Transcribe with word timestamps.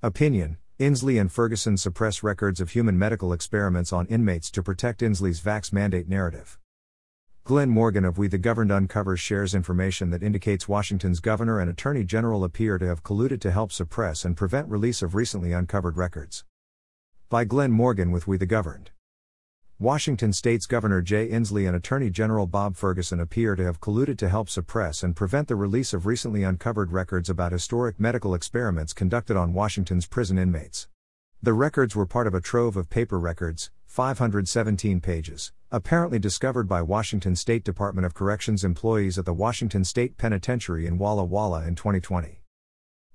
Opinion 0.00 0.58
Inslee 0.78 1.20
and 1.20 1.30
Ferguson 1.30 1.76
suppress 1.76 2.22
records 2.22 2.60
of 2.60 2.70
human 2.70 2.96
medical 2.96 3.32
experiments 3.32 3.92
on 3.92 4.06
inmates 4.06 4.48
to 4.52 4.62
protect 4.62 5.00
Inslee's 5.00 5.40
vax 5.40 5.72
mandate 5.72 6.08
narrative. 6.08 6.56
Glenn 7.42 7.68
Morgan 7.68 8.04
of 8.04 8.16
We 8.16 8.28
the 8.28 8.38
Governed 8.38 8.70
uncovers 8.70 9.18
shares 9.18 9.56
information 9.56 10.10
that 10.10 10.22
indicates 10.22 10.68
Washington's 10.68 11.18
governor 11.18 11.58
and 11.58 11.68
attorney 11.68 12.04
general 12.04 12.44
appear 12.44 12.78
to 12.78 12.86
have 12.86 13.02
colluded 13.02 13.40
to 13.40 13.50
help 13.50 13.72
suppress 13.72 14.24
and 14.24 14.36
prevent 14.36 14.68
release 14.68 15.02
of 15.02 15.16
recently 15.16 15.50
uncovered 15.52 15.96
records. 15.96 16.44
By 17.28 17.42
Glenn 17.42 17.72
Morgan 17.72 18.12
with 18.12 18.28
We 18.28 18.36
the 18.36 18.46
Governed. 18.46 18.92
Washington 19.80 20.32
State's 20.32 20.66
Governor 20.66 21.00
Jay 21.00 21.28
Inslee 21.28 21.64
and 21.64 21.76
Attorney 21.76 22.10
General 22.10 22.48
Bob 22.48 22.74
Ferguson 22.74 23.20
appear 23.20 23.54
to 23.54 23.62
have 23.62 23.80
colluded 23.80 24.18
to 24.18 24.28
help 24.28 24.48
suppress 24.48 25.04
and 25.04 25.14
prevent 25.14 25.46
the 25.46 25.54
release 25.54 25.94
of 25.94 26.04
recently 26.04 26.42
uncovered 26.42 26.90
records 26.90 27.30
about 27.30 27.52
historic 27.52 28.00
medical 28.00 28.34
experiments 28.34 28.92
conducted 28.92 29.36
on 29.36 29.54
Washington's 29.54 30.04
prison 30.04 30.36
inmates. 30.36 30.88
The 31.40 31.52
records 31.52 31.94
were 31.94 32.06
part 32.06 32.26
of 32.26 32.34
a 32.34 32.40
trove 32.40 32.76
of 32.76 32.90
paper 32.90 33.20
records, 33.20 33.70
517 33.86 35.00
pages, 35.00 35.52
apparently 35.70 36.18
discovered 36.18 36.68
by 36.68 36.82
Washington 36.82 37.36
State 37.36 37.62
Department 37.62 38.04
of 38.04 38.14
Corrections 38.14 38.64
employees 38.64 39.16
at 39.16 39.26
the 39.26 39.32
Washington 39.32 39.84
State 39.84 40.18
Penitentiary 40.18 40.86
in 40.88 40.98
Walla 40.98 41.22
Walla 41.22 41.64
in 41.64 41.76
2020. 41.76 42.42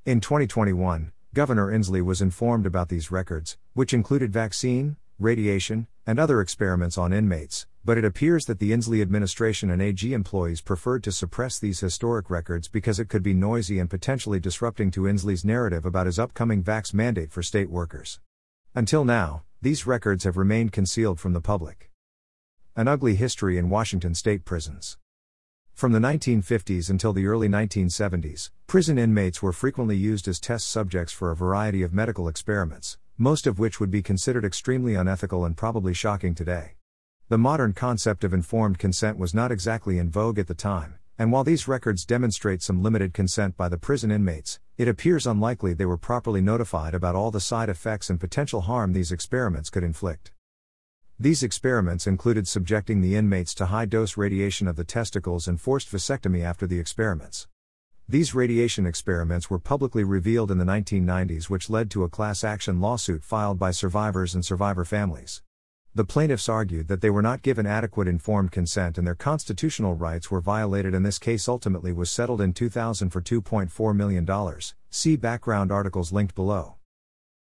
In 0.05 0.21
2021, 0.21 1.11
Governor 1.33 1.73
Inslee 1.73 2.01
was 2.01 2.21
informed 2.21 2.65
about 2.65 2.87
these 2.87 3.11
records, 3.11 3.57
which 3.73 3.93
included 3.93 4.31
vaccine, 4.31 4.95
radiation, 5.23 5.87
and 6.05 6.19
other 6.19 6.41
experiments 6.41 6.97
on 6.97 7.13
inmates, 7.13 7.65
but 7.85 7.97
it 7.97 8.05
appears 8.05 8.45
that 8.45 8.59
the 8.59 8.71
Inslee 8.71 9.01
administration 9.01 9.69
and 9.69 9.81
AG 9.81 10.13
employees 10.13 10.61
preferred 10.61 11.03
to 11.03 11.11
suppress 11.11 11.57
these 11.57 11.79
historic 11.79 12.29
records 12.29 12.67
because 12.67 12.99
it 12.99 13.09
could 13.09 13.23
be 13.23 13.33
noisy 13.33 13.79
and 13.79 13.89
potentially 13.89 14.39
disrupting 14.39 14.91
to 14.91 15.01
Inslee's 15.01 15.43
narrative 15.43 15.85
about 15.85 16.05
his 16.05 16.19
upcoming 16.19 16.63
vax 16.63 16.93
mandate 16.93 17.31
for 17.31 17.41
state 17.41 17.69
workers. 17.69 18.19
Until 18.75 19.03
now, 19.05 19.43
these 19.61 19.87
records 19.87 20.23
have 20.23 20.37
remained 20.37 20.71
concealed 20.71 21.19
from 21.19 21.33
the 21.33 21.41
public. 21.41 21.89
An 22.75 22.87
ugly 22.87 23.15
history 23.15 23.57
in 23.57 23.69
Washington 23.69 24.15
state 24.15 24.45
prisons. 24.45 24.97
From 25.73 25.91
the 25.91 25.99
1950s 25.99 26.89
until 26.89 27.13
the 27.13 27.25
early 27.25 27.49
1970s, 27.49 28.51
prison 28.67 28.97
inmates 28.97 29.41
were 29.41 29.51
frequently 29.51 29.97
used 29.97 30.27
as 30.27 30.39
test 30.39 30.67
subjects 30.67 31.11
for 31.11 31.31
a 31.31 31.35
variety 31.35 31.81
of 31.81 31.93
medical 31.93 32.27
experiments, 32.27 32.97
most 33.23 33.47
of 33.47 33.57
which 33.57 33.79
would 33.79 33.89
be 33.89 34.01
considered 34.01 34.43
extremely 34.43 34.95
unethical 34.95 35.45
and 35.45 35.55
probably 35.55 35.93
shocking 35.93 36.35
today. 36.35 36.73
The 37.29 37.37
modern 37.37 37.71
concept 37.71 38.25
of 38.25 38.33
informed 38.33 38.77
consent 38.77 39.17
was 39.17 39.33
not 39.33 39.49
exactly 39.49 39.97
in 39.97 40.11
vogue 40.11 40.39
at 40.39 40.47
the 40.47 40.53
time, 40.53 40.95
and 41.17 41.31
while 41.31 41.45
these 41.45 41.65
records 41.65 42.05
demonstrate 42.05 42.61
some 42.61 42.83
limited 42.83 43.13
consent 43.13 43.55
by 43.55 43.69
the 43.69 43.77
prison 43.77 44.11
inmates, 44.11 44.59
it 44.77 44.89
appears 44.89 45.25
unlikely 45.25 45.73
they 45.73 45.85
were 45.85 45.95
properly 45.95 46.41
notified 46.41 46.93
about 46.93 47.15
all 47.15 47.31
the 47.31 47.39
side 47.39 47.69
effects 47.69 48.09
and 48.09 48.19
potential 48.19 48.59
harm 48.59 48.91
these 48.91 49.13
experiments 49.13 49.69
could 49.69 49.85
inflict. 49.85 50.33
These 51.17 51.43
experiments 51.43 52.05
included 52.05 52.45
subjecting 52.45 52.99
the 52.99 53.15
inmates 53.15 53.53
to 53.55 53.67
high 53.67 53.85
dose 53.85 54.17
radiation 54.17 54.67
of 54.67 54.75
the 54.75 54.83
testicles 54.83 55.47
and 55.47 55.61
forced 55.61 55.89
vasectomy 55.89 56.43
after 56.43 56.67
the 56.67 56.77
experiments. 56.77 57.47
These 58.09 58.35
radiation 58.35 58.85
experiments 58.85 59.49
were 59.49 59.59
publicly 59.59 60.03
revealed 60.03 60.51
in 60.51 60.57
the 60.57 60.65
1990s, 60.65 61.45
which 61.45 61.69
led 61.69 61.89
to 61.91 62.03
a 62.03 62.09
class 62.09 62.43
action 62.43 62.81
lawsuit 62.81 63.23
filed 63.23 63.57
by 63.57 63.71
survivors 63.71 64.35
and 64.35 64.43
survivor 64.43 64.83
families. 64.83 65.41
The 65.95 66.03
plaintiffs 66.03 66.49
argued 66.49 66.89
that 66.89 66.99
they 66.99 67.09
were 67.09 67.21
not 67.21 67.43
given 67.43 67.65
adequate 67.65 68.09
informed 68.09 68.51
consent 68.51 68.97
and 68.97 69.07
their 69.07 69.15
constitutional 69.15 69.95
rights 69.95 70.29
were 70.29 70.41
violated, 70.41 70.93
and 70.93 71.05
this 71.05 71.17
case 71.17 71.47
ultimately 71.47 71.93
was 71.93 72.11
settled 72.11 72.41
in 72.41 72.51
2000 72.51 73.09
for 73.09 73.21
$2.4 73.21 73.95
million. 73.95 74.27
See 74.89 75.15
background 75.15 75.71
articles 75.71 76.11
linked 76.11 76.35
below. 76.35 76.75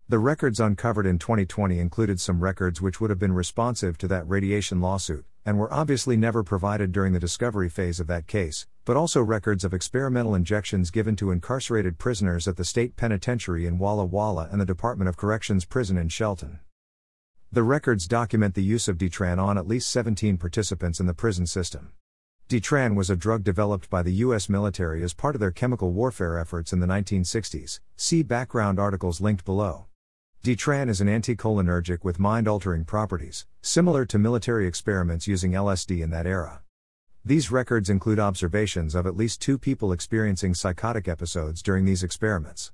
The 0.07 0.19
records 0.19 0.61
uncovered 0.61 1.07
in 1.07 1.19
2020 1.19 1.79
included 1.79 2.21
some 2.21 2.41
records 2.41 2.83
which 2.83 3.01
would 3.01 3.09
have 3.09 3.19
been 3.19 3.33
responsive 3.33 3.97
to 3.97 4.09
that 4.09 4.29
radiation 4.29 4.83
lawsuit, 4.83 5.25
and 5.47 5.59
were 5.59 5.73
obviously 5.73 6.15
never 6.15 6.43
provided 6.43 6.93
during 6.93 7.15
the 7.15 7.19
discovery 7.19 7.71
phase 7.71 7.99
of 8.01 8.07
that 8.09 8.27
case, 8.27 8.67
but 8.85 8.99
also 8.99 9.23
records 9.23 9.65
of 9.65 9.73
experimental 9.73 10.35
injections 10.35 10.91
given 10.91 11.17
to 11.17 11.31
incarcerated 11.31 11.97
prisoners 11.97 12.47
at 12.47 12.59
the 12.59 12.67
state 12.67 12.97
penitentiary 12.97 13.67
in 13.67 13.79
Walla 13.79 14.05
Walla 14.05 14.47
and 14.53 14.61
the 14.61 14.67
Department 14.67 15.09
of 15.09 15.17
Corrections 15.17 15.65
prison 15.65 15.97
in 15.97 16.11
Shelton. 16.11 16.61
The 17.51 17.63
records 17.63 18.07
document 18.07 18.55
the 18.55 18.63
use 18.63 18.89
of 18.89 18.99
Ditran 18.99 19.39
on 19.39 19.57
at 19.57 19.67
least 19.67 19.89
17 19.89 20.37
participants 20.37 21.01
in 21.01 21.07
the 21.07 21.15
prison 21.15 21.47
system. 21.47 21.93
Ditran 22.51 22.95
was 22.95 23.09
a 23.09 23.17
drug 23.17 23.43
developed 23.43 23.89
by 23.89 24.03
the 24.03 24.13
U.S. 24.13 24.51
military 24.51 25.03
as 25.03 25.15
part 25.15 25.35
of 25.35 25.41
their 25.41 25.51
chemical 25.51 25.93
warfare 25.93 26.39
efforts 26.39 26.75
in 26.75 26.81
the 26.81 26.87
1960s. 26.87 27.81
See 27.97 28.23
background 28.23 28.79
articles 28.79 29.23
linked 29.23 29.47
below. 29.47 29.87
Ditran 30.45 30.91
is 30.91 31.01
an 31.01 31.09
anticholinergic 31.09 32.05
with 32.05 32.19
mind 32.19 32.47
altering 32.47 32.85
properties, 32.85 33.47
similar 33.63 34.05
to 34.05 34.19
military 34.19 34.67
experiments 34.67 35.27
using 35.27 35.53
LSD 35.53 36.03
in 36.03 36.11
that 36.11 36.27
era. 36.27 36.61
These 37.25 37.51
records 37.51 37.89
include 37.89 38.19
observations 38.21 38.95
of 38.95 39.07
at 39.07 39.17
least 39.17 39.41
two 39.41 39.57
people 39.57 39.91
experiencing 39.91 40.53
psychotic 40.53 41.09
episodes 41.09 41.63
during 41.63 41.87
these 41.87 42.03
experiments. 42.03 42.73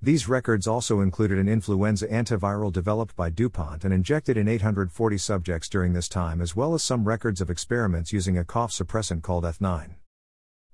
These 0.00 0.30
records 0.30 0.66
also 0.66 1.02
included 1.02 1.36
an 1.36 1.46
influenza 1.46 2.06
antiviral 2.06 2.72
developed 2.72 3.14
by 3.14 3.28
DuPont 3.28 3.84
and 3.84 3.92
injected 3.92 4.38
in 4.38 4.48
840 4.48 5.18
subjects 5.18 5.68
during 5.68 5.92
this 5.92 6.08
time, 6.08 6.40
as 6.40 6.56
well 6.56 6.72
as 6.72 6.82
some 6.82 7.04
records 7.04 7.42
of 7.42 7.50
experiments 7.50 8.14
using 8.14 8.38
a 8.38 8.44
cough 8.44 8.72
suppressant 8.72 9.20
called 9.20 9.44
Eth9. 9.44 9.96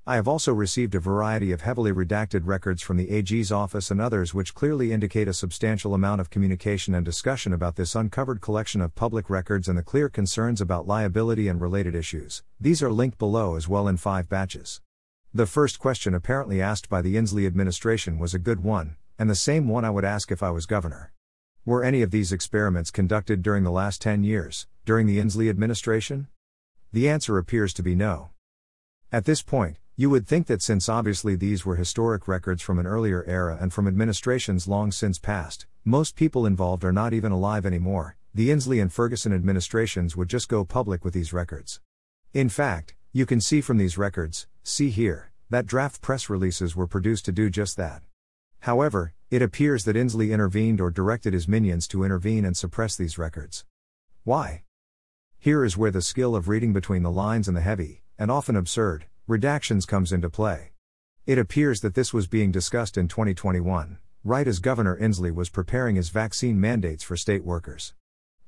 I 0.06 0.16
have 0.16 0.28
also 0.28 0.53
received 0.53 0.94
a 0.94 1.00
variety 1.00 1.50
of 1.50 1.62
heavily 1.62 1.91
redacted 1.91 2.42
records 2.44 2.82
from 2.82 2.98
the 2.98 3.09
AG's 3.09 3.50
office 3.50 3.91
and 3.91 4.03
others 4.03 4.34
which 4.34 4.54
clearly 4.54 4.92
indicate 4.92 5.28
a 5.28 5.32
substantial 5.32 5.94
amount 5.94 6.20
of 6.20 6.28
communication 6.28 6.94
and 6.94 7.06
discussion 7.06 7.54
about 7.54 7.76
this 7.76 7.94
uncovered 7.94 8.43
collection 8.43 8.82
of 8.82 8.94
public 8.94 9.31
records 9.31 9.66
and 9.66 9.78
the 9.78 9.82
clear 9.82 10.10
concerns 10.10 10.60
about 10.60 10.87
liability 10.87 11.48
and 11.48 11.59
related 11.59 11.94
issues. 11.94 12.43
These 12.60 12.82
are 12.82 12.93
linked 12.93 13.16
below 13.16 13.56
as 13.56 13.66
well 13.66 13.88
in 13.88 13.97
five 13.97 14.28
batches. 14.28 14.82
The 15.32 15.47
first 15.47 15.78
question 15.78 16.12
apparently 16.14 16.60
asked 16.60 16.91
by 16.91 17.00
the 17.00 17.16
Inslee 17.16 17.47
administration 17.47 18.19
was 18.19 18.34
a 18.34 18.38
good 18.38 18.62
one, 18.62 18.97
and 19.19 19.31
the 19.31 19.34
same 19.34 19.69
one 19.69 19.87
I 19.87 19.91
would 19.91 20.04
ask 20.04 20.31
if 20.31 20.43
I 20.43 20.50
was 20.50 20.66
governor. 20.66 21.14
Were 21.64 21.82
any 21.82 22.03
of 22.03 22.10
these 22.10 22.31
experiments 22.31 22.91
conducted 22.91 23.41
during 23.41 23.64
the 23.64 23.70
last 23.70 24.03
10 24.03 24.22
years, 24.22 24.66
during 24.84 25.06
the 25.06 25.19
Inslee 25.19 25.48
administration? 25.48 26.28
The 26.93 27.09
answer 27.09 27.38
appears 27.38 27.72
to 27.72 27.82
be 27.82 27.94
no. 27.94 28.32
At 29.10 29.25
this 29.25 29.41
point, 29.41 29.78
you 29.97 30.10
would 30.10 30.27
think 30.27 30.49
that 30.49 30.60
since 30.60 30.88
obviously 30.88 31.37
these 31.37 31.65
were 31.65 31.77
historic 31.77 32.27
records 32.27 32.60
from 32.60 32.81
an 32.81 32.87
earlier 32.87 33.25
era 33.28 33.56
and 33.60 33.72
from 33.72 33.87
administrations 33.87 34.66
long 34.66 34.91
since 34.91 35.21
past, 35.21 35.66
most 35.84 36.16
people 36.16 36.47
involved 36.47 36.84
are 36.84 36.93
not 36.93 37.12
even 37.12 37.31
alive 37.31 37.65
anymore, 37.65 38.16
the 38.34 38.50
Inslee 38.50 38.82
and 38.82 38.93
Ferguson 38.93 39.32
administrations 39.32 40.16
would 40.16 40.28
just 40.28 40.49
go 40.49 40.65
public 40.65 41.05
with 41.05 41.15
these 41.15 41.32
records. 41.32 41.81
In 42.32 42.49
fact, 42.49 42.97
you 43.12 43.25
can 43.25 43.41
see 43.41 43.60
from 43.60 43.78
these 43.78 43.97
records, 43.97 44.49
see 44.65 44.91
here, 44.91 45.31
that 45.49 45.66
draft 45.66 46.00
press 46.00 46.28
releases 46.28 46.75
were 46.75 46.88
produced 46.88 47.25
to 47.26 47.32
do 47.32 47.49
just 47.49 47.76
that. 47.76 48.03
However, 48.61 49.15
it 49.31 49.43
appears 49.43 49.84
that 49.84 49.94
Inslee 49.94 50.32
intervened 50.32 50.81
or 50.81 50.91
directed 50.91 51.34
his 51.34 51.47
minions 51.47 51.87
to 51.88 52.03
intervene 52.03 52.44
and 52.44 52.56
suppress 52.56 52.97
these 52.97 53.16
records. 53.16 53.65
Why? 54.25 54.65
Here 55.38 55.65
is 55.65 55.76
where 55.76 55.93
the 55.93 56.03
skill 56.03 56.34
of 56.34 56.49
reading 56.49 56.72
between 56.72 57.05
the 57.05 57.12
lines 57.12 57.47
and 57.47 57.56
the 57.56 57.61
heavy, 57.61 58.03
and 58.19 58.31
often 58.31 58.56
absurd, 58.56 59.06
redactions 59.29 59.87
comes 59.87 60.12
into 60.12 60.29
play. 60.29 60.73
It 61.25 61.39
appears 61.39 61.81
that 61.81 61.95
this 61.95 62.12
was 62.12 62.27
being 62.27 62.53
discussed 62.53 62.99
in 62.99 63.09
2021, 63.09 63.97
right 64.23 64.47
as 64.47 64.59
Governor 64.59 64.99
Inslee 65.01 65.35
was 65.35 65.49
preparing 65.49 65.97
his 65.97 66.11
vaccine 66.11 66.61
mandates 66.61 67.03
for 67.03 67.17
state 67.17 67.43
workers. 67.43 67.95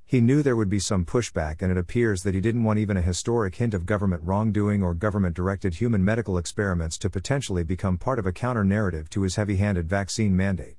He 0.05 0.21
knew 0.21 0.43
there 0.43 0.55
would 0.55 0.69
be 0.69 0.79
some 0.79 1.07
pushback, 1.07 1.63
and 1.63 1.73
it 1.73 1.79
appears 1.79 2.23
that 2.23 2.35
he 2.35 2.43
didn't 2.43 2.65
want 2.65 2.79
even 2.79 2.99
a 2.99 3.03
historic 3.03 3.55
hint 3.55 3.73
of 3.73 3.87
government 3.87 4.23
wrongdoing 4.23 4.83
or 4.83 4.93
government 4.93 5.35
directed 5.35 5.75
human 5.75 6.05
medical 6.05 6.37
experiments 6.37 6.99
to 6.99 7.09
potentially 7.09 7.65
become 7.65 7.97
part 7.97 8.19
of 8.19 8.27
a 8.27 8.33
counter 8.33 8.63
narrative 8.63 9.09
to 9.11 9.23
his 9.23 9.37
heavy 9.37 9.57
handed 9.57 9.89
vaccine 9.89 10.37
mandate. 10.37 10.77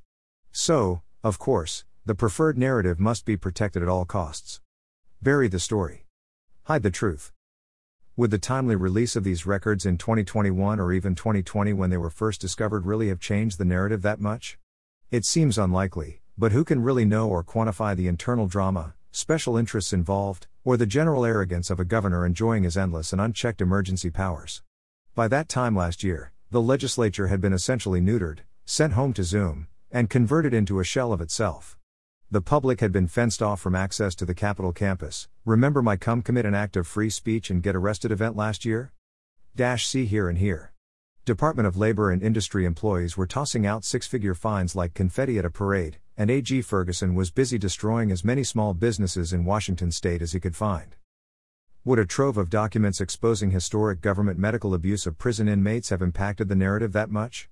So, 0.52 1.02
of 1.24 1.40
course, 1.40 1.85
the 2.05 2.16
preferred 2.16 2.58
narrative 2.58 3.00
must 3.00 3.26
be 3.26 3.35
protected 3.35 3.82
at 3.82 3.90
all 3.90 4.05
costs. 4.05 4.61
Bury 5.23 5.47
the 5.47 5.59
story. 5.59 6.05
Hide 6.66 6.84
the 6.84 6.91
truth. 6.91 7.34
Would 8.19 8.31
the 8.31 8.40
timely 8.40 8.75
release 8.75 9.16
of 9.16 9.23
these 9.23 9.46
records 9.46 9.85
in 9.85 9.99
2021 9.99 10.79
or 10.79 10.91
even 10.91 11.14
2020 11.14 11.72
when 11.73 11.91
they 11.91 11.97
were 11.97 12.09
first 12.09 12.41
discovered 12.41 12.87
really 12.87 13.09
have 13.09 13.19
changed 13.19 13.59
the 13.59 13.64
narrative 13.64 14.02
that 14.02 14.19
much? 14.19 14.58
It 15.11 15.23
seems 15.23 15.59
unlikely, 15.59 16.22
but 16.35 16.52
who 16.52 16.64
can 16.64 16.81
really 16.81 17.05
know 17.05 17.29
or 17.29 17.43
quantify 17.43 17.96
the 17.96 18.08
internal 18.08 18.47
drama, 18.47 18.96
special 19.11 19.55
interests 19.55 19.93
involved, 19.93 20.47
or 20.64 20.78
the 20.78 20.87
general 20.87 21.25
arrogance 21.25 21.69
of 21.69 21.79
a 21.79 21.85
governor 21.85 22.25
enjoying 22.25 22.64
his 22.64 22.75
endless 22.75 23.11
and 23.14 23.22
unchecked 23.22 23.61
emergency 23.61 24.09
powers? 24.09 24.64
By 25.14 25.28
that 25.28 25.47
time 25.47 25.75
last 25.75 26.03
year, 26.03 26.31
the 26.49 26.59
legislature 26.59 27.28
had 27.28 27.40
been 27.40 27.53
essentially 27.53 28.02
neutered, 28.02 28.40
sent 28.66 28.93
home 28.93 29.14
to 29.14 29.23
Zoom, 29.23 29.67
and 29.91 30.09
converted 30.09 30.55
into 30.55 30.79
a 30.79 30.84
shell 30.84 31.14
of 31.14 31.22
itself. 31.22 31.77
The 32.29 32.41
public 32.41 32.82
had 32.82 32.91
been 32.91 33.08
fenced 33.08 33.41
off 33.41 33.62
from 33.62 33.74
access 33.74 34.14
to 34.16 34.26
the 34.26 34.34
Capitol 34.34 34.74
campus. 34.74 35.29
Remember 35.46 35.82
my 35.82 35.96
come 35.96 36.22
commit 36.22 36.46
an 36.46 36.53
act 36.53 36.76
of 36.76 36.85
free 36.85 37.09
speech 37.09 37.50
and 37.50 37.64
get 37.64 37.74
arrested 37.74 38.12
event 38.12 38.35
last 38.35 38.66
year? 38.66 38.91
Dash 39.56 39.88
see 39.88 40.06
here 40.06 40.28
and 40.28 40.38
here. 40.38 40.74
Department 41.24 41.68
of 41.68 41.78
Labor 41.78 42.12
and 42.12 42.22
Industry 42.22 42.66
employees 42.66 43.16
were 43.16 43.28
tossing 43.28 43.66
out 43.66 43.85
six 43.85 44.08
figure 44.08 44.34
fines 44.34 44.76
like 44.76 44.94
confetti 44.94 45.40
at 45.40 45.46
a 45.46 45.50
parade, 45.50 46.00
and 46.18 46.29
AG 46.29 46.64
Ferguson 46.64 47.16
was 47.16 47.32
busy 47.32 47.58
destroying 47.58 48.12
as 48.12 48.26
many 48.26 48.44
small 48.44 48.74
businesses 48.74 49.32
in 49.32 49.46
Washington 49.46 49.90
state 49.90 50.22
as 50.22 50.34
he 50.34 50.41
could 50.41 50.56
find. 50.56 50.97
Would 51.85 52.00
a 52.00 52.06
trove 52.06 52.38
of 52.38 52.50
documents 52.50 53.00
exposing 53.00 53.52
historic 53.52 54.02
government 54.02 54.38
medical 54.38 54.74
abuse 54.74 55.06
of 55.08 55.18
prison 55.18 55.47
inmates 55.47 55.88
have 55.91 56.02
impacted 56.02 56.50
the 56.50 56.56
narrative 56.56 56.91
that 56.91 57.09
much? 57.09 57.50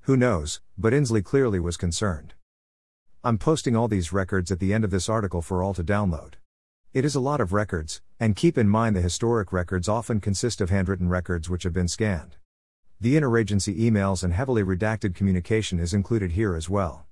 Who 0.00 0.18
knows, 0.18 0.60
but 0.76 0.92
Inslee 0.92 1.24
clearly 1.24 1.60
was 1.60 1.78
concerned. 1.78 2.34
I'm 3.28 3.36
posting 3.36 3.76
all 3.76 3.88
these 3.88 4.10
records 4.10 4.50
at 4.50 4.58
the 4.58 4.72
end 4.72 4.84
of 4.84 4.90
this 4.90 5.06
article 5.06 5.42
for 5.42 5.62
all 5.62 5.74
to 5.74 5.84
download. 5.84 6.36
It 6.94 7.04
is 7.04 7.14
a 7.14 7.20
lot 7.20 7.42
of 7.42 7.52
records, 7.52 8.00
and 8.18 8.34
keep 8.34 8.56
in 8.56 8.70
mind 8.70 8.96
the 8.96 9.02
historic 9.02 9.52
records 9.52 9.86
often 9.86 10.18
consist 10.18 10.62
of 10.62 10.70
handwritten 10.70 11.10
records 11.10 11.50
which 11.50 11.64
have 11.64 11.74
been 11.74 11.88
scanned. 11.88 12.36
The 12.98 13.16
interagency 13.16 13.78
emails 13.78 14.24
and 14.24 14.32
heavily 14.32 14.62
redacted 14.62 15.14
communication 15.14 15.78
is 15.78 15.92
included 15.92 16.32
here 16.32 16.56
as 16.56 16.70
well. 16.70 17.04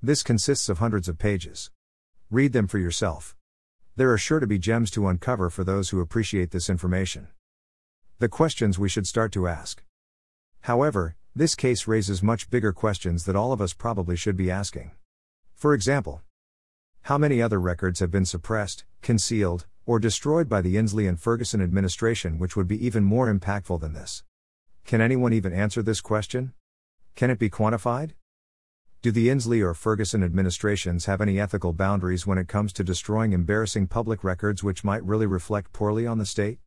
This 0.00 0.22
consists 0.22 0.70
of 0.70 0.78
hundreds 0.78 1.10
of 1.10 1.18
pages. 1.18 1.70
Read 2.30 2.54
them 2.54 2.66
for 2.66 2.78
yourself. 2.78 3.36
There 3.96 4.10
are 4.10 4.16
sure 4.16 4.40
to 4.40 4.46
be 4.46 4.58
gems 4.58 4.90
to 4.92 5.08
uncover 5.08 5.50
for 5.50 5.62
those 5.62 5.90
who 5.90 6.00
appreciate 6.00 6.52
this 6.52 6.70
information. 6.70 7.28
The 8.18 8.30
questions 8.30 8.78
we 8.78 8.88
should 8.88 9.06
start 9.06 9.30
to 9.32 9.46
ask. 9.46 9.84
However, 10.62 11.16
this 11.36 11.54
case 11.54 11.86
raises 11.86 12.22
much 12.22 12.48
bigger 12.48 12.72
questions 12.72 13.26
that 13.26 13.36
all 13.36 13.52
of 13.52 13.60
us 13.60 13.74
probably 13.74 14.16
should 14.16 14.38
be 14.38 14.50
asking. 14.50 14.92
For 15.60 15.74
example, 15.74 16.22
how 17.02 17.18
many 17.18 17.42
other 17.42 17.60
records 17.60 18.00
have 18.00 18.10
been 18.10 18.24
suppressed, 18.24 18.86
concealed, 19.02 19.66
or 19.84 20.00
destroyed 20.00 20.48
by 20.48 20.62
the 20.62 20.76
Inslee 20.76 21.06
and 21.06 21.20
Ferguson 21.20 21.60
administration 21.60 22.38
which 22.38 22.56
would 22.56 22.66
be 22.66 22.82
even 22.82 23.04
more 23.04 23.30
impactful 23.30 23.78
than 23.78 23.92
this? 23.92 24.24
Can 24.86 25.02
anyone 25.02 25.34
even 25.34 25.52
answer 25.52 25.82
this 25.82 26.00
question? 26.00 26.54
Can 27.14 27.28
it 27.28 27.38
be 27.38 27.50
quantified? 27.50 28.12
Do 29.02 29.10
the 29.10 29.28
Inslee 29.28 29.62
or 29.62 29.74
Ferguson 29.74 30.22
administrations 30.22 31.04
have 31.04 31.20
any 31.20 31.38
ethical 31.38 31.74
boundaries 31.74 32.26
when 32.26 32.38
it 32.38 32.48
comes 32.48 32.72
to 32.72 32.82
destroying 32.82 33.34
embarrassing 33.34 33.88
public 33.88 34.24
records 34.24 34.64
which 34.64 34.82
might 34.82 35.04
really 35.04 35.26
reflect 35.26 35.74
poorly 35.74 36.06
on 36.06 36.16
the 36.16 36.24
state? 36.24 36.58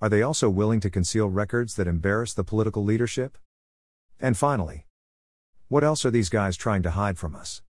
Are 0.00 0.08
they 0.08 0.22
also 0.22 0.48
willing 0.48 0.78
to 0.82 0.88
conceal 0.88 1.28
records 1.28 1.74
that 1.74 1.88
embarrass 1.88 2.32
the 2.32 2.44
political 2.44 2.84
leadership? 2.84 3.38
And 4.20 4.36
finally, 4.36 4.86
what 5.66 5.82
else 5.82 6.04
are 6.04 6.12
these 6.12 6.28
guys 6.28 6.56
trying 6.56 6.84
to 6.84 6.92
hide 6.92 7.18
from 7.18 7.34
us? 7.34 7.63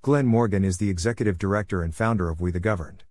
Glen 0.00 0.26
Morgan 0.26 0.64
is 0.64 0.78
the 0.78 0.88
executive 0.88 1.38
director 1.38 1.82
and 1.82 1.92
founder 1.92 2.28
of 2.28 2.40
We 2.40 2.52
the 2.52 2.60
Governed. 2.60 3.02